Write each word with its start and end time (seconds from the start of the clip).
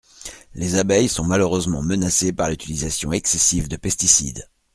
Les 0.55 0.77
abeilles 0.77 1.07
sont 1.09 1.25
malheureusement 1.25 1.83
menacées 1.83 2.33
par 2.33 2.49
l’utilisation 2.49 3.13
excessive 3.13 3.67
de 3.67 3.75
pesticides. 3.77 4.49